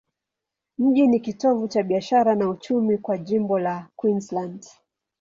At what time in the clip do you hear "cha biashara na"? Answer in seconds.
1.67-2.49